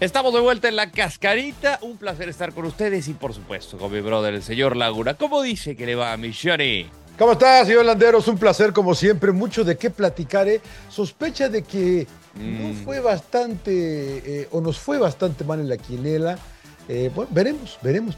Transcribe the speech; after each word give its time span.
Estamos 0.00 0.32
de 0.32 0.40
vuelta 0.40 0.68
en 0.68 0.76
la 0.76 0.90
cascarita. 0.90 1.78
Un 1.82 1.96
placer 1.96 2.28
estar 2.28 2.52
con 2.52 2.64
ustedes 2.66 3.08
y, 3.08 3.14
por 3.14 3.34
supuesto, 3.34 3.76
con 3.78 3.92
mi 3.92 4.00
brother, 4.00 4.34
el 4.34 4.42
señor 4.42 4.76
Laguna. 4.76 5.14
¿Cómo 5.14 5.42
dice 5.42 5.74
que 5.74 5.86
le 5.86 5.96
va 5.96 6.12
a 6.12 6.16
mi 6.16 6.32
Johnny? 6.32 6.88
¿Cómo 7.18 7.32
estás, 7.32 7.66
señor 7.66 7.84
Landeros? 7.84 8.28
Un 8.28 8.38
placer, 8.38 8.72
como 8.72 8.94
siempre. 8.94 9.32
Mucho 9.32 9.64
de 9.64 9.76
qué 9.76 9.90
platicar. 9.90 10.46
¿eh? 10.48 10.60
Sospecha 10.88 11.48
de 11.48 11.62
que 11.62 12.06
no 12.36 12.68
Mm. 12.68 12.84
fue 12.84 13.00
bastante, 13.00 13.72
eh, 14.42 14.48
o 14.52 14.60
nos 14.60 14.78
fue 14.78 14.98
bastante 14.98 15.42
mal 15.42 15.58
en 15.58 15.68
la 15.68 15.76
quinela. 15.76 16.38
Eh, 16.88 17.10
bueno, 17.12 17.28
veremos, 17.34 17.76
veremos. 17.82 18.16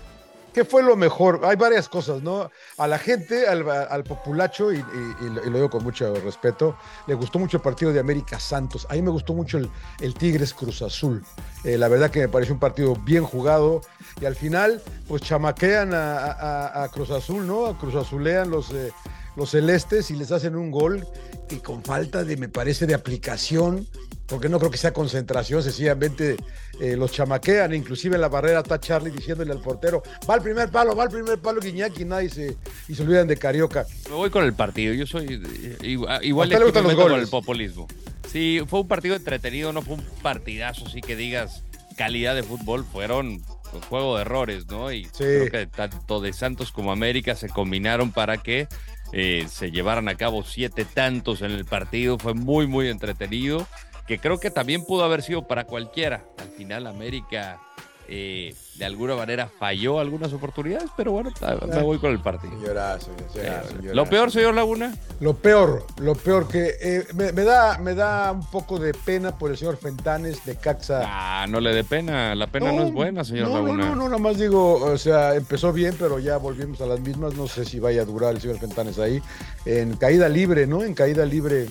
¿Qué 0.53 0.65
fue 0.65 0.83
lo 0.83 0.97
mejor? 0.97 1.41
Hay 1.45 1.57
varias 1.57 1.89
cosas, 1.89 2.23
¿no? 2.23 2.51
A 2.77 2.87
la 2.89 2.99
gente, 2.99 3.47
al, 3.47 4.05
populacho, 4.05 4.73
y, 4.73 4.83
lo, 5.21 5.43
digo 5.43 5.71
con 5.71 5.85
mucho 5.85 6.15
respeto, 6.17 6.77
le 7.07 7.15
gustó 7.15 7.39
mucho 7.39 7.59
el 7.59 7.63
partido 7.63 7.93
de 7.93 8.01
América 8.01 8.41
Santos. 8.41 8.87
A 8.91 8.95
mí 8.95 9.03
me 9.03 9.11
gustó 9.11 9.33
mucho 9.33 9.59
el, 9.59 10.15
Tigres 10.15 10.53
Cruz 10.53 10.83
Azul. 10.83 11.23
Eh, 11.65 11.79
la 11.79 11.89
verdad 11.89 12.11
que 12.11 12.21
me 12.21 12.29
pareció 12.29 12.55
un 12.55 12.61
partido 12.61 12.97
bien 12.97 13.25
jugado. 13.25 13.81
Y 14.21 14.25
al 14.25 14.35
final, 14.35 14.83
pues 15.07 15.23
chamaquean 15.23 15.93
a 15.95 16.89
Cruz 16.93 17.11
Azul, 17.11 17.47
¿no? 17.47 17.67
A 17.67 17.79
Cruz 17.79 17.95
Azulean 17.95 18.51
los, 18.51 18.71
eh, 18.73 18.93
los 19.37 19.51
celestes 19.51 20.11
y 20.11 20.17
les 20.17 20.33
hacen 20.33 20.57
un 20.57 20.71
gol 20.71 21.07
y 21.51 21.57
con 21.57 21.83
falta 21.83 22.25
de, 22.25 22.37
me 22.37 22.49
parece, 22.49 22.87
de 22.87 22.95
aplicación, 22.95 23.87
porque 24.31 24.49
no 24.49 24.59
creo 24.59 24.71
que 24.71 24.79
sea 24.79 24.93
concentración, 24.93 25.63
sencillamente 25.63 26.37
eh, 26.81 26.97
los 26.97 27.11
chamaquean, 27.11 27.75
inclusive 27.75 28.15
en 28.15 28.21
la 28.21 28.29
barrera 28.29 28.61
está 28.61 28.79
Charlie 28.79 29.11
diciéndole 29.11 29.51
al 29.51 29.61
portero, 29.61 30.03
va 30.29 30.35
al 30.35 30.43
primer 30.43 30.71
palo, 30.71 30.95
va 30.95 31.03
al 31.03 31.11
primer 31.11 31.39
palo 31.41 31.61
Guiñac 31.61 31.99
y 31.99 32.05
nadie 32.05 32.31
se, 32.31 32.57
y 32.89 32.95
se 32.95 33.03
olvidan 33.03 33.27
de 33.27 33.37
Carioca. 33.37 33.85
Me 34.09 34.15
voy 34.15 34.31
con 34.31 34.45
el 34.45 34.55
partido. 34.55 34.95
Yo 34.95 35.07
soy 35.07 35.43
igual, 35.83 36.25
igual 36.25 36.47
¿A 36.47 36.49
usted 36.49 36.59
le 36.61 36.65
gustan 36.65 36.83
los 36.85 36.93
meto 36.93 37.03
con 37.03 37.11
goles? 37.11 37.25
el 37.25 37.31
populismo. 37.31 37.89
Sí, 38.31 38.61
fue 38.69 38.81
un 38.81 38.89
partido 38.89 39.17
entretenido, 39.17 39.73
no 39.73 39.83
fue 39.83 39.95
un 39.97 40.05
partidazo, 40.23 40.87
así 40.87 41.01
que 41.01 41.17
digas 41.17 41.65
calidad 41.97 42.37
de 42.37 42.45
fútbol, 42.45 42.85
fueron 42.85 43.43
un 43.73 43.81
juego 43.89 44.17
de 44.17 44.23
errores, 44.23 44.67
¿no? 44.69 44.93
Y 44.93 45.07
creo 45.07 45.51
que 45.51 45.67
tanto 45.67 46.21
de 46.21 46.33
Santos 46.33 46.71
como 46.71 46.93
América 46.93 47.35
se 47.35 47.49
combinaron 47.49 48.13
para 48.13 48.39
que 48.39 48.69
eh, 49.13 49.47
se 49.51 49.71
llevaran 49.73 50.09
a 50.09 50.15
cabo 50.15 50.45
siete 50.45 50.85
tantos 50.85 51.43
en 51.43 51.51
el 51.51 51.65
partido. 51.65 52.19
Fue 52.19 52.35
muy, 52.35 52.67
muy 52.67 52.89
entretenido, 52.89 53.67
que 54.11 54.19
creo 54.19 54.41
que 54.41 54.51
también 54.51 54.85
pudo 54.85 55.05
haber 55.05 55.23
sido 55.23 55.47
para 55.47 55.67
cualquiera. 55.67 56.25
Al 56.39 56.49
final 56.49 56.89
América 56.89 57.61
eh, 58.09 58.53
de 58.75 58.85
alguna 58.85 59.15
manera 59.15 59.49
falló 59.57 60.01
algunas 60.01 60.33
oportunidades, 60.33 60.91
pero 60.97 61.13
bueno, 61.13 61.31
me 61.69 61.81
voy 61.81 61.99
con 61.99 62.11
el 62.11 62.19
partido. 62.19 62.53
Señorazo, 62.59 63.13
señorazo, 63.33 63.69
señorazo. 63.69 63.95
Lo 63.95 64.07
peor, 64.07 64.33
señor 64.33 64.55
Laguna. 64.55 64.93
Lo 65.21 65.37
peor, 65.37 65.87
lo 65.99 66.17
peor 66.17 66.49
que 66.49 66.73
eh, 66.81 67.07
me, 67.15 67.31
me 67.31 67.45
da, 67.45 67.79
me 67.79 67.95
da 67.95 68.33
un 68.33 68.45
poco 68.51 68.81
de 68.81 68.95
pena 68.95 69.39
por 69.39 69.53
el 69.53 69.57
señor 69.57 69.77
Fentanes 69.77 70.45
de 70.45 70.57
Caxa. 70.57 71.03
Ah, 71.05 71.47
no 71.49 71.61
le 71.61 71.73
dé 71.73 71.85
pena, 71.85 72.35
la 72.35 72.49
pena 72.49 72.73
no, 72.73 72.83
es 72.83 72.93
buena, 72.93 73.23
señor 73.23 73.47
no, 73.47 73.55
Laguna. 73.55 73.85
No, 73.85 73.91
no, 73.91 73.95
no, 73.95 74.05
nada 74.07 74.19
más 74.19 74.39
digo, 74.41 74.75
o 74.75 74.99
sea, 74.99 75.37
empezó 75.37 75.73
bien, 75.73 75.95
pero 75.97 76.19
ya 76.19 76.37
volvimos 76.37 76.81
a 76.81 76.87
las 76.87 76.99
mismas. 76.99 77.35
No 77.37 77.47
sé 77.47 77.65
si 77.65 77.79
vaya 77.79 78.03
a 78.03 78.07
durar 78.07 78.35
el 78.35 78.41
señor 78.41 78.59
Fentanes 78.59 78.99
ahí. 78.99 79.23
En 79.65 79.95
caída 79.95 80.29
libre, 80.29 80.67
¿no? 80.67 80.83
En 80.83 80.95
caída 80.95 81.25
libre, 81.25 81.69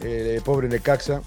eh, 0.00 0.40
pobre 0.42 0.70
Necaxa. 0.70 1.20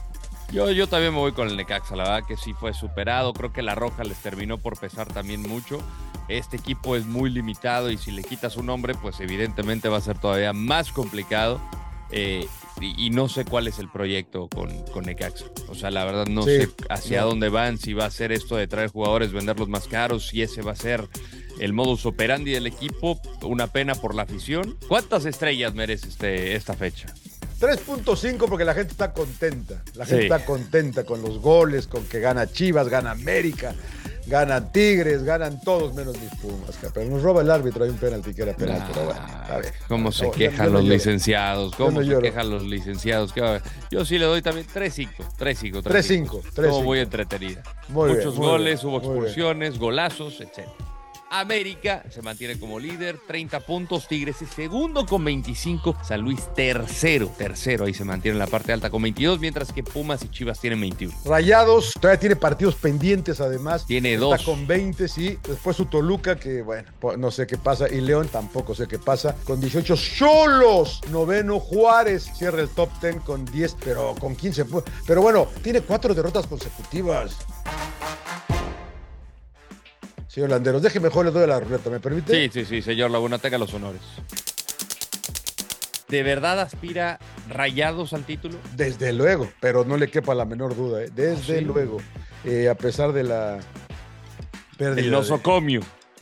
Yo, 0.51 0.71
yo 0.71 0.87
también 0.87 1.13
me 1.13 1.19
voy 1.19 1.31
con 1.33 1.49
el 1.49 1.57
Necaxa, 1.57 1.95
la 1.95 2.03
verdad 2.03 2.27
que 2.27 2.37
sí 2.37 2.53
fue 2.53 2.73
superado. 2.73 3.33
Creo 3.33 3.51
que 3.51 3.61
la 3.61 3.75
Roja 3.75 4.03
les 4.03 4.17
terminó 4.19 4.57
por 4.57 4.77
pesar 4.79 5.07
también 5.07 5.41
mucho. 5.41 5.79
Este 6.27 6.57
equipo 6.57 6.95
es 6.95 7.05
muy 7.05 7.29
limitado 7.29 7.91
y 7.91 7.97
si 7.97 8.11
le 8.11 8.23
quitas 8.23 8.55
un 8.57 8.69
hombre, 8.69 8.93
pues 8.95 9.19
evidentemente 9.19 9.89
va 9.89 9.97
a 9.97 10.01
ser 10.01 10.17
todavía 10.17 10.53
más 10.53 10.91
complicado. 10.91 11.59
Eh, 12.11 12.47
y, 12.79 13.07
y 13.07 13.09
no 13.09 13.27
sé 13.27 13.45
cuál 13.45 13.67
es 13.67 13.79
el 13.79 13.89
proyecto 13.89 14.47
con, 14.47 14.69
con 14.93 15.05
Necaxa. 15.05 15.45
O 15.67 15.75
sea, 15.75 15.91
la 15.91 16.05
verdad 16.05 16.27
no 16.27 16.43
Sí, 16.43 16.49
sé 16.57 16.69
hacia 16.89 17.21
no. 17.21 17.27
dónde 17.27 17.49
van, 17.49 17.77
si 17.77 17.93
va 17.93 18.05
a 18.05 18.11
ser 18.11 18.31
esto 18.31 18.55
de 18.55 18.67
traer 18.67 18.89
jugadores, 18.89 19.31
venderlos 19.33 19.67
más 19.67 19.87
caros, 19.87 20.27
si 20.27 20.41
ese 20.41 20.61
va 20.61 20.71
a 20.73 20.75
ser 20.75 21.07
el 21.59 21.73
modus 21.73 22.05
operandi 22.05 22.51
del 22.51 22.67
equipo. 22.67 23.19
Una 23.41 23.67
pena 23.67 23.95
por 23.95 24.13
la 24.15 24.23
afición. 24.23 24.77
¿Cuántas 24.87 25.25
estrellas 25.25 25.73
merece 25.73 26.07
este, 26.07 26.55
esta 26.55 26.73
fecha? 26.75 27.07
3.5 27.59 28.47
porque 28.49 28.65
la 28.65 28.73
gente 28.73 28.91
está 28.91 29.13
contenta. 29.13 29.81
La 29.95 30.05
gente 30.05 30.27
Sí. 30.27 30.31
está 30.33 30.45
contenta 30.45 31.03
con 31.03 31.21
los 31.21 31.39
goles, 31.39 31.87
con 31.87 32.03
que 32.05 32.19
gana 32.19 32.47
Chivas, 32.51 32.89
gana 32.89 33.11
América, 33.11 33.73
ganan 34.27 34.71
Tigres, 34.71 35.23
ganan 35.23 35.61
todos 35.61 35.93
menos 35.93 36.19
mis 36.19 36.29
Pumas. 36.41 36.75
Pero 36.93 37.09
nos 37.09 37.21
roba 37.21 37.41
el 37.41 37.51
árbitro, 37.51 37.83
hay 37.83 37.89
un 37.91 37.97
penalti 37.97 38.33
que 38.33 38.41
era 38.43 38.53
penalti. 38.55 38.91
pero 38.93 39.05
bueno, 39.05 39.21
a 39.21 39.57
ver. 39.57 39.73
¿Cómo 39.87 40.11
se 40.11 40.25
No, 40.25 40.31
quejan 40.31 40.67
no 40.67 40.79
los 40.79 40.85
licenciados? 40.85 41.75
¿Cómo 41.75 42.03
se 42.03 42.19
quejan 42.19 42.49
los 42.49 42.63
licenciados? 42.63 43.31
¿Qué 43.33 43.41
va 43.41 43.47
a 43.47 43.49
haber? 43.51 43.61
Yo 43.91 44.03
sí 44.05 44.17
le 44.17 44.25
doy 44.25 44.41
también 44.41 44.65
3-5. 44.67 45.09
3-5. 45.37 45.81
3-5, 45.81 45.81
3-5. 45.83 46.47
Estuvo 46.47 46.81
muy 46.83 46.99
entretenida. 46.99 47.63
Muy 47.89 48.13
Muchos 48.13 48.35
goles, 48.35 48.81
bien, 48.81 48.87
hubo 48.93 48.97
expulsiones, 48.99 49.77
golazos, 49.79 50.41
etc. 50.41 50.67
América 51.29 52.03
se 52.09 52.21
mantiene 52.21 52.57
como 52.59 52.79
líder, 52.79 53.19
30 53.27 53.59
puntos. 53.61 54.07
Tigres 54.07 54.41
es 54.41 54.49
segundo 54.49 55.05
con 55.05 55.23
25. 55.23 55.97
San 56.03 56.21
Luis 56.21 56.39
tercero, 56.55 57.27
tercero. 57.37 57.85
Ahí 57.85 57.93
se 57.93 58.03
mantiene 58.05 58.35
en 58.35 58.39
la 58.39 58.47
parte 58.47 58.71
alta 58.73 58.89
con 58.89 59.01
22, 59.01 59.39
mientras 59.39 59.73
que 59.73 59.83
Pumas 59.83 60.23
y 60.23 60.29
Chivas 60.29 60.59
tienen 60.59 60.79
21. 60.81 61.13
Rayados, 61.25 61.93
todavía 61.99 62.19
tiene 62.19 62.35
partidos 62.35 62.75
pendientes 62.75 63.41
además. 63.41 63.85
Tiene 63.85 64.13
Está 64.13 64.25
dos. 64.25 64.43
con 64.43 64.67
20, 64.67 65.07
sí. 65.07 65.37
Después 65.47 65.75
su 65.75 65.85
Toluca, 65.85 66.35
que 66.37 66.61
bueno, 66.61 66.87
no 67.17 67.31
sé 67.31 67.47
qué 67.47 67.57
pasa. 67.57 67.87
Y 67.89 68.01
León 68.01 68.29
tampoco 68.31 68.75
sé 68.75 68.87
qué 68.87 68.99
pasa. 68.99 69.35
Con 69.45 69.59
18 69.59 69.95
solos. 69.97 71.01
Noveno 71.11 71.59
Juárez 71.59 72.29
cierra 72.37 72.61
el 72.61 72.69
top 72.69 72.89
10 73.01 73.15
con 73.23 73.45
10, 73.45 73.75
pero 73.83 74.15
con 74.19 74.35
15. 74.35 74.65
pu- 74.67 74.83
Pero 75.05 75.21
bueno, 75.21 75.47
tiene 75.63 75.81
cuatro 75.81 76.13
derrotas 76.13 76.47
consecutivas. 76.47 77.35
Señor 80.35 80.49
Landeros, 80.49 80.81
deje 80.81 80.99
mejor 80.99 81.23
le 81.23 81.31
doy 81.31 81.43
a 81.45 81.47
la 81.47 81.59
ruleta, 81.61 81.89
¿me 81.89 82.01
permite? 82.01 82.33
Sí, 82.33 82.49
sí, 82.51 82.65
sí, 82.65 82.81
señor 82.81 83.09
Laguna, 83.09 83.37
tenga 83.37 83.57
los 83.57 83.73
honores. 83.73 84.01
¿De 86.09 86.23
verdad 86.23 86.59
aspira 86.59 87.19
Rayados 87.49 88.11
al 88.11 88.25
título? 88.25 88.57
Desde 88.75 89.13
luego, 89.13 89.49
pero 89.61 89.85
no 89.85 89.95
le 89.95 90.09
quepa 90.09 90.35
la 90.35 90.43
menor 90.43 90.75
duda, 90.75 91.03
¿eh? 91.03 91.09
desde 91.15 91.55
¿Ah, 91.55 91.59
sí? 91.59 91.63
luego. 91.65 91.99
Eh, 92.43 92.67
a 92.67 92.75
pesar 92.75 93.13
de 93.13 93.23
la 93.23 93.59
pérdida. 94.77 94.99
El 95.05 95.09
de- 95.11 95.13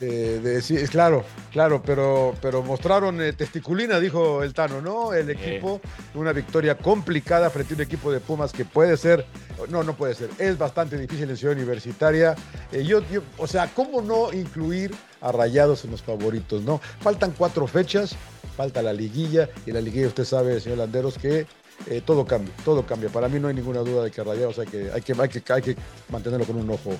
de- 0.00 0.40
de- 0.40 0.62
sí, 0.62 0.76
es 0.76 0.90
claro, 0.90 1.24
claro, 1.52 1.82
pero, 1.84 2.34
pero 2.42 2.62
mostraron 2.62 3.20
eh, 3.20 3.32
testiculina, 3.32 4.00
dijo 4.00 4.42
el 4.42 4.52
Tano, 4.52 4.80
¿no? 4.80 5.12
El 5.14 5.30
equipo, 5.30 5.80
una 6.14 6.32
victoria 6.32 6.76
complicada 6.76 7.48
frente 7.50 7.74
a 7.74 7.76
un 7.76 7.82
equipo 7.82 8.10
de 8.12 8.20
Pumas 8.20 8.52
que 8.52 8.64
puede 8.64 8.96
ser, 8.96 9.24
no, 9.68 9.82
no 9.82 9.96
puede 9.96 10.14
ser, 10.14 10.30
es 10.38 10.58
bastante 10.58 10.98
difícil 10.98 11.30
en 11.30 11.36
Ciudad 11.36 11.54
Universitaria. 11.56 12.34
Eh, 12.72 12.84
yo, 12.84 13.00
yo- 13.10 13.22
o 13.38 13.46
sea, 13.46 13.68
¿cómo 13.74 14.02
no 14.02 14.32
incluir 14.32 14.92
a 15.20 15.32
Rayados 15.32 15.84
en 15.84 15.92
los 15.92 16.02
favoritos, 16.02 16.62
no? 16.62 16.80
Faltan 17.00 17.32
cuatro 17.36 17.66
fechas, 17.66 18.14
falta 18.56 18.82
la 18.82 18.92
liguilla, 18.92 19.48
y 19.66 19.72
la 19.72 19.80
liguilla 19.80 20.08
usted 20.08 20.24
sabe, 20.24 20.60
señor 20.60 20.78
Landeros, 20.78 21.18
que 21.18 21.46
eh, 21.88 22.00
todo 22.04 22.24
cambia, 22.24 22.54
todo 22.64 22.86
cambia. 22.86 23.08
Para 23.10 23.28
mí 23.28 23.40
no 23.40 23.48
hay 23.48 23.54
ninguna 23.54 23.80
duda 23.80 24.04
de 24.04 24.10
que 24.10 24.22
Rayados 24.22 24.58
hay 24.60 24.66
que, 24.66 24.90
hay 24.92 25.02
que, 25.02 25.12
hay 25.18 25.28
que, 25.28 25.52
hay 25.52 25.62
que 25.62 25.76
mantenerlo 26.08 26.46
con 26.46 26.56
un 26.56 26.70
ojo. 26.70 26.92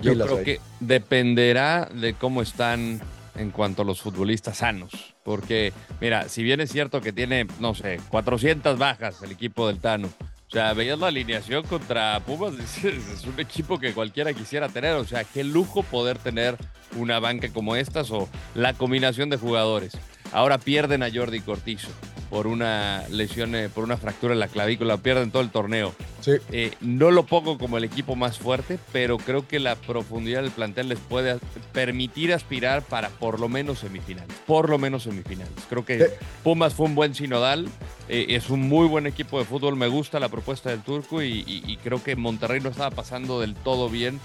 Yo 0.00 0.14
creo 0.14 0.42
que 0.42 0.60
dependerá 0.80 1.88
de 1.92 2.14
cómo 2.14 2.42
están 2.42 3.00
en 3.38 3.50
cuanto 3.50 3.82
a 3.82 3.84
los 3.84 4.00
futbolistas 4.00 4.58
sanos. 4.58 5.14
Porque, 5.22 5.72
mira, 6.00 6.28
si 6.28 6.42
bien 6.42 6.60
es 6.60 6.70
cierto 6.70 7.00
que 7.00 7.12
tiene, 7.12 7.46
no 7.60 7.74
sé, 7.74 8.00
400 8.10 8.78
bajas 8.78 9.22
el 9.22 9.32
equipo 9.32 9.66
del 9.68 9.78
Tano. 9.78 10.08
O 10.48 10.50
sea, 10.50 10.72
veías 10.72 10.98
la 10.98 11.08
alineación 11.08 11.62
contra 11.64 12.20
Pumas, 12.20 12.56
dices, 12.58 13.06
es 13.08 13.24
un 13.24 13.38
equipo 13.38 13.78
que 13.78 13.92
cualquiera 13.92 14.32
quisiera 14.32 14.68
tener. 14.68 14.94
O 14.94 15.04
sea, 15.04 15.24
qué 15.24 15.44
lujo 15.44 15.82
poder 15.82 16.18
tener 16.18 16.56
una 16.96 17.20
banca 17.20 17.48
como 17.48 17.76
estas 17.76 18.10
o 18.10 18.28
la 18.54 18.74
combinación 18.74 19.30
de 19.30 19.36
jugadores. 19.36 19.96
Ahora 20.32 20.58
pierden 20.58 21.02
a 21.02 21.10
Jordi 21.12 21.40
Cortizo. 21.40 21.88
Por 22.30 22.46
una 22.46 23.04
lesión, 23.10 23.54
eh, 23.54 23.68
por 23.68 23.84
una 23.84 23.96
fractura 23.96 24.34
en 24.34 24.40
la 24.40 24.48
clavícula, 24.48 24.96
pierden 24.98 25.30
todo 25.30 25.42
el 25.42 25.50
torneo. 25.50 25.94
Sí. 26.20 26.32
Eh, 26.52 26.72
no 26.80 27.10
lo 27.10 27.24
pongo 27.24 27.58
como 27.58 27.78
el 27.78 27.84
equipo 27.84 28.16
más 28.16 28.38
fuerte, 28.38 28.78
pero 28.92 29.18
creo 29.18 29.46
que 29.46 29.60
la 29.60 29.76
profundidad 29.76 30.42
del 30.42 30.50
plantel 30.50 30.88
les 30.88 30.98
puede 30.98 31.38
permitir 31.72 32.32
aspirar 32.32 32.82
para 32.82 33.08
por 33.08 33.40
lo 33.40 33.48
menos 33.48 33.78
semifinales. 33.78 34.34
Por 34.46 34.68
lo 34.68 34.78
menos 34.78 35.04
semifinales. 35.04 35.52
Creo 35.68 35.84
que 35.84 36.10
Pumas 36.42 36.74
fue 36.74 36.86
un 36.86 36.94
buen 36.94 37.14
sinodal, 37.14 37.68
eh, 38.08 38.26
es 38.30 38.50
un 38.50 38.60
muy 38.62 38.88
buen 38.88 39.06
equipo 39.06 39.38
de 39.38 39.44
fútbol, 39.44 39.76
me 39.76 39.88
gusta 39.88 40.20
la 40.20 40.28
propuesta 40.28 40.70
del 40.70 40.82
turco 40.82 41.22
y, 41.22 41.44
y 41.46 41.76
creo 41.78 42.02
que 42.02 42.16
Monterrey 42.16 42.60
no 42.60 42.70
estaba 42.70 42.90
pasando 42.90 43.40
del 43.40 43.54
todo 43.54 43.88
bien 43.88 44.20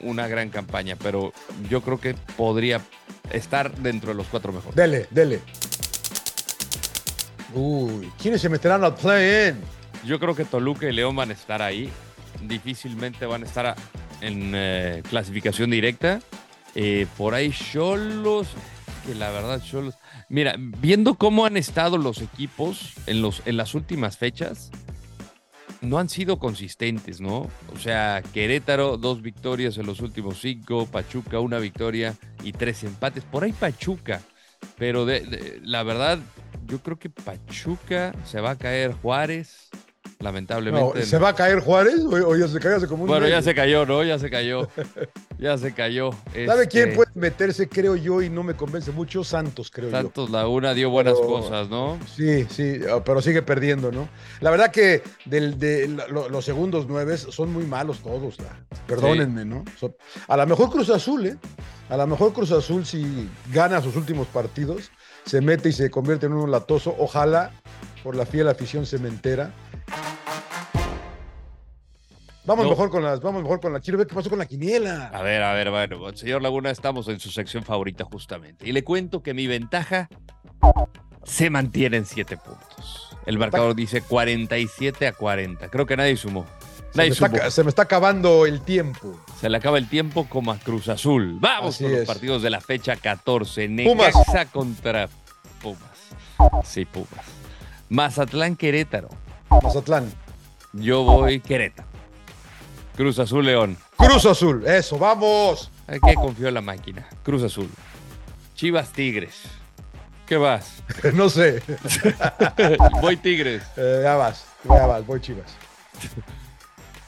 una 0.00 0.28
gran 0.28 0.50
campaña, 0.50 0.96
pero 0.96 1.32
yo 1.68 1.80
creo 1.82 2.00
que 2.00 2.14
podría 2.36 2.80
estar 3.32 3.74
dentro 3.76 4.10
de 4.10 4.16
los 4.16 4.26
cuatro 4.26 4.52
mejores. 4.52 4.76
Dele, 4.76 5.06
dele. 5.10 5.40
Uy, 7.52 8.10
¿quiénes 8.20 8.40
se 8.40 8.48
meterán 8.48 8.84
al 8.84 8.94
play-in? 8.94 9.56
Yo 10.04 10.18
creo 10.20 10.34
que 10.34 10.44
Toluca 10.44 10.88
y 10.88 10.92
León 10.92 11.16
van 11.16 11.30
a 11.30 11.32
estar 11.32 11.62
ahí. 11.62 11.90
Difícilmente 12.42 13.26
van 13.26 13.42
a 13.42 13.46
estar 13.46 13.74
en 14.20 14.52
eh, 14.54 15.02
clasificación 15.08 15.70
directa. 15.70 16.20
Eh, 16.74 17.06
por 17.16 17.34
ahí 17.34 17.50
Cholos, 17.50 18.48
que 19.06 19.14
la 19.14 19.30
verdad 19.30 19.60
Cholos... 19.62 19.96
Mira, 20.28 20.54
viendo 20.58 21.16
cómo 21.16 21.44
han 21.44 21.56
estado 21.56 21.98
los 21.98 22.22
equipos 22.22 22.94
en, 23.06 23.20
los, 23.20 23.42
en 23.46 23.56
las 23.56 23.74
últimas 23.74 24.16
fechas, 24.16 24.70
no 25.80 25.98
han 25.98 26.08
sido 26.08 26.38
consistentes, 26.38 27.20
¿no? 27.20 27.48
O 27.74 27.78
sea, 27.82 28.22
Querétaro, 28.32 28.96
dos 28.96 29.22
victorias 29.22 29.76
en 29.78 29.86
los 29.86 30.00
últimos 30.00 30.40
cinco, 30.40 30.86
Pachuca, 30.86 31.40
una 31.40 31.58
victoria 31.58 32.14
y 32.44 32.52
tres 32.52 32.84
empates. 32.84 33.24
Por 33.24 33.42
ahí 33.42 33.52
Pachuca, 33.52 34.20
pero 34.78 35.04
de, 35.04 35.60
la 35.64 35.82
verdad, 35.82 36.20
yo 36.70 36.78
creo 36.78 36.98
que 36.98 37.10
Pachuca 37.10 38.14
se 38.24 38.40
va 38.40 38.50
a 38.50 38.56
caer 38.56 38.92
Juárez, 39.02 39.70
lamentablemente. 40.20 41.04
¿Se 41.04 41.18
va 41.18 41.30
a 41.30 41.34
caer 41.34 41.58
Juárez 41.60 42.00
o, 42.04 42.36
ya 42.36 42.46
se 42.46 42.60
cayó 42.60 42.76
hace 42.76 42.86
como 42.86 43.02
un 43.02 43.08
Bueno, 43.08 43.26
ya 43.26 43.42
se 43.42 43.54
cayó, 43.54 43.84
¿no? 43.84 44.04
Ya 44.04 44.18
se 44.18 44.30
cayó. 44.30 44.68
ya 45.38 45.58
se 45.58 45.74
cayó. 45.74 46.10
¿Sabe 46.46 46.68
quién 46.68 46.90
este 46.90 46.96
puede 46.96 47.10
meterse, 47.14 47.68
creo 47.68 47.96
yo, 47.96 48.22
y 48.22 48.30
no 48.30 48.44
me 48.44 48.54
convence 48.54 48.92
mucho? 48.92 49.24
Santos, 49.24 49.70
creo 49.70 49.90
yo. 49.90 49.96
Santos 49.96 50.30
Laguna 50.30 50.72
dio 50.72 50.90
buenas 50.90 51.14
cosas, 51.14 51.68
¿no? 51.68 51.98
Sí, 52.06 52.46
sí, 52.48 52.78
ah, 52.88 53.02
pero 53.04 53.20
sigue 53.20 53.42
perdiendo, 53.42 53.90
¿no? 53.90 54.08
La 54.40 54.50
verdad 54.50 54.70
que 54.70 55.02
del, 55.24 55.58
de, 55.58 55.88
los 56.08 56.44
segundos 56.44 56.86
nueve 56.88 57.16
son 57.18 57.52
muy 57.52 57.64
malos 57.64 57.98
todos, 57.98 58.36
perdónenme, 58.86 59.44
¿no? 59.44 59.64
a 60.28 60.36
lo 60.36 60.46
mejor 60.46 60.70
Cruz 60.70 60.90
Azul, 60.90 61.26
¿eh? 61.26 61.36
A 61.88 61.96
lo 61.96 62.06
mejor 62.06 62.32
Cruz 62.32 62.52
Azul, 62.52 62.86
si 62.86 63.28
gana 63.52 63.82
sus 63.82 63.96
últimos 63.96 64.28
partidos, 64.28 64.92
se 65.24 65.40
mete 65.40 65.68
y 65.70 65.72
se 65.72 65.90
convierte 65.90 66.26
en 66.26 66.32
un 66.32 66.50
latoso. 66.50 66.94
Ojalá, 66.98 67.52
por 68.02 68.16
la 68.16 68.26
fiel 68.26 68.48
afición 68.48 68.86
cementera, 68.86 69.52
Vamos 72.50 72.68
mejor 72.68 72.90
con 72.90 73.04
las, 73.04 73.20
vamos 73.20 73.42
mejor 73.42 73.60
con 73.60 73.72
la. 73.72 73.80
Quiero 73.80 73.98
ver 73.98 74.08
qué 74.08 74.14
pasó 74.14 74.30
con 74.30 74.38
la 74.38 74.46
quiniela. 74.46 75.08
A 75.12 75.22
ver, 75.22 75.42
a 75.42 75.52
ver, 75.52 75.70
bueno, 75.70 76.16
señor 76.16 76.42
Laguna, 76.42 76.70
estamos 76.70 77.06
en 77.06 77.20
su 77.20 77.30
sección 77.30 77.62
favorita 77.62 78.04
justamente. 78.04 78.66
Y 78.68 78.72
le 78.72 78.82
cuento 78.82 79.22
que 79.22 79.34
mi 79.34 79.46
ventaja 79.46 80.08
se 81.22 81.50
mantiene 81.50 81.98
en 81.98 82.06
7 82.06 82.38
puntos. 82.38 83.16
El 83.26 83.38
marcador 83.38 83.74
dice 83.74 84.00
47 84.00 85.06
a 85.06 85.12
40. 85.12 85.68
Creo 85.68 85.86
que 85.86 85.96
nadie 85.96 86.16
sumó. 86.16 86.46
Se, 86.92 86.98
me 86.98 87.06
está, 87.06 87.50
se, 87.50 87.64
me 87.64 87.68
está, 87.70 87.82
acabando 87.82 88.46
el 88.46 88.62
tiempo. 88.62 89.18
Se 89.40 89.48
le 89.48 89.56
acaba 89.56 89.78
el 89.78 89.88
tiempo 89.88 90.26
como 90.28 90.50
a 90.50 90.58
Cruz 90.58 90.88
Azul. 90.88 91.38
Vamos 91.40 91.78
con 91.78 91.92
los 91.92 92.06
partidos 92.06 92.42
de 92.42 92.50
la 92.50 92.60
fecha 92.60 92.96
14. 92.96 93.68
Necaxa 93.68 94.22
Pumas. 94.24 94.46
contra 94.52 95.08
Pumas. 95.62 96.64
Sí, 96.64 96.84
Pumas. 96.84 97.24
Mazatlán 97.88 98.56
Querétaro. 98.56 99.08
Mazatlán. 99.62 100.12
Yo 100.72 101.04
voy 101.04 101.40
Querétaro. 101.40 101.88
Cruz 102.96 103.18
Azul 103.18 103.46
León. 103.46 103.76
Cruz 103.96 104.26
Azul, 104.26 104.66
eso, 104.66 104.98
vamos. 104.98 105.70
¿A 105.86 105.92
qué 105.92 106.14
confió 106.14 106.48
en 106.48 106.54
la 106.54 106.60
máquina? 106.60 107.08
Cruz 107.22 107.42
Azul. 107.42 107.70
Chivas 108.54 108.92
Tigres. 108.92 109.42
¿Qué 110.26 110.36
vas? 110.36 110.82
no 111.14 111.28
sé. 111.28 111.62
voy 113.00 113.16
Tigres. 113.16 113.62
Eh, 113.76 114.00
ya 114.02 114.16
vas, 114.16 114.44
ya 114.64 114.86
vas, 114.86 115.06
voy 115.06 115.20
Chivas. 115.20 115.50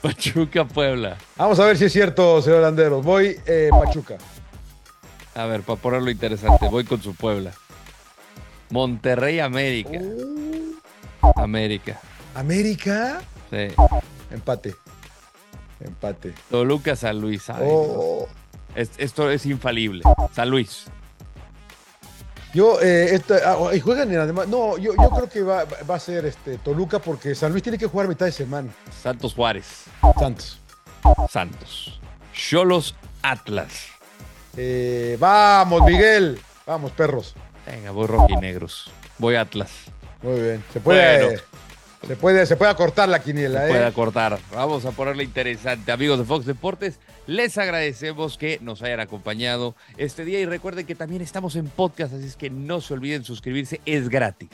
Pachuca 0.02 0.64
Puebla. 0.64 1.16
Vamos 1.36 1.60
a 1.60 1.66
ver 1.66 1.78
si 1.78 1.84
es 1.84 1.92
cierto, 1.92 2.42
señor 2.42 2.62
Landeros. 2.62 3.04
Voy 3.04 3.40
eh, 3.46 3.70
Pachuca. 3.70 4.18
A 5.34 5.46
ver, 5.46 5.62
para 5.62 5.80
ponerlo 5.80 6.10
interesante, 6.10 6.68
voy 6.68 6.84
con 6.84 7.00
su 7.00 7.14
Puebla. 7.14 7.52
Monterrey 8.70 9.38
América. 9.38 9.98
Uh. 10.00 10.74
América. 11.36 12.00
¿América? 12.34 13.22
Sí. 13.50 13.68
Empate. 14.30 14.74
Empate. 15.80 16.34
Toluca 16.50 16.96
San 16.96 17.20
Luis. 17.20 17.44
Oh. 17.60 18.26
esto 18.74 19.30
es 19.30 19.46
infalible. 19.46 20.02
San 20.34 20.50
Luis. 20.50 20.86
Yo, 22.54 22.78
eh, 22.82 23.18
ah, 23.46 23.70
y 23.72 23.80
juegan 23.80 24.12
en 24.12 24.18
además. 24.18 24.46
No, 24.48 24.76
yo, 24.76 24.92
yo 24.94 25.10
creo 25.10 25.28
que 25.28 25.42
va, 25.42 25.64
va, 25.88 25.94
a 25.94 26.00
ser 26.00 26.26
este, 26.26 26.58
Toluca 26.58 26.98
porque 26.98 27.34
San 27.34 27.50
Luis 27.50 27.62
tiene 27.62 27.78
que 27.78 27.86
jugar 27.86 28.08
mitad 28.08 28.26
de 28.26 28.32
semana. 28.32 28.70
Santos 29.02 29.34
Juárez. 29.34 29.84
Santos. 30.18 30.60
Santos. 31.30 32.00
Cholos 32.34 32.94
Atlas. 33.22 33.86
Eh, 34.56 35.16
vamos, 35.18 35.82
Miguel. 35.82 36.38
Vamos, 36.66 36.92
perros. 36.92 37.34
Venga, 37.66 37.90
voy 37.90 38.06
rojinegros. 38.06 38.90
Voy 39.18 39.36
Atlas. 39.36 39.70
Muy 40.22 40.40
bien. 40.40 40.64
Se 40.72 40.80
puede. 40.80 41.40
Se 42.06 42.16
puede, 42.16 42.46
se 42.46 42.56
puede 42.56 42.70
acortar 42.70 43.08
la 43.08 43.22
quiniela, 43.22 43.60
se 43.60 43.66
¿eh? 43.66 43.68
puede 43.68 43.84
acortar. 43.84 44.38
Vamos 44.52 44.84
a 44.84 44.90
ponerle 44.90 45.22
interesante. 45.22 45.92
Amigos 45.92 46.18
de 46.18 46.24
Fox 46.24 46.44
Deportes, 46.44 46.98
les 47.28 47.56
agradecemos 47.58 48.36
que 48.36 48.58
nos 48.60 48.82
hayan 48.82 48.98
acompañado 48.98 49.76
este 49.96 50.24
día 50.24 50.40
y 50.40 50.46
recuerden 50.46 50.84
que 50.84 50.96
también 50.96 51.22
estamos 51.22 51.54
en 51.54 51.68
podcast, 51.68 52.12
así 52.14 52.26
es 52.26 52.36
que 52.36 52.50
no 52.50 52.80
se 52.80 52.94
olviden 52.94 53.22
suscribirse, 53.22 53.80
es 53.86 54.08
gratis. 54.08 54.50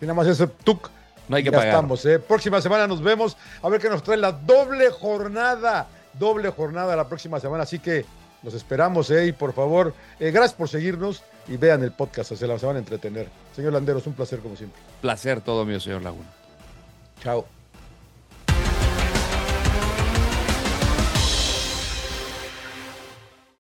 Y 0.00 0.06
nada 0.06 0.14
más 0.14 0.26
ese 0.26 0.46
tuk. 0.46 0.88
No 1.28 1.36
hay 1.36 1.42
que 1.42 1.50
ya 1.50 1.58
pagar. 1.58 1.74
estamos, 1.74 2.06
¿eh? 2.06 2.18
Próxima 2.18 2.62
semana 2.62 2.86
nos 2.86 3.02
vemos. 3.02 3.36
A 3.62 3.68
ver 3.68 3.80
qué 3.80 3.90
nos 3.90 4.02
trae 4.02 4.16
la 4.16 4.32
doble 4.32 4.90
jornada. 4.90 5.88
Doble 6.14 6.50
jornada 6.50 6.96
la 6.96 7.08
próxima 7.08 7.40
semana. 7.40 7.64
Así 7.64 7.78
que 7.78 8.06
los 8.42 8.54
esperamos, 8.54 9.10
¿eh? 9.10 9.26
Y 9.26 9.32
por 9.32 9.52
favor, 9.52 9.92
eh, 10.20 10.30
gracias 10.30 10.54
por 10.54 10.68
seguirnos 10.68 11.22
y 11.48 11.56
vean 11.56 11.82
el 11.82 11.92
podcast. 11.92 12.32
Se 12.32 12.46
la 12.46 12.56
van 12.56 12.76
a 12.76 12.78
entretener. 12.78 13.28
Señor 13.54 13.72
Landeros, 13.72 14.06
un 14.06 14.14
placer 14.14 14.38
como 14.38 14.56
siempre. 14.56 14.80
Placer 15.02 15.40
todo 15.40 15.64
mío, 15.64 15.80
señor 15.80 16.02
Laguna. 16.02 16.28
Chao. 17.20 17.46